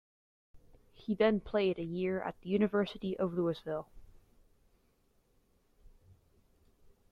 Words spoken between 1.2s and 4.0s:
played a year at the University of Louisville.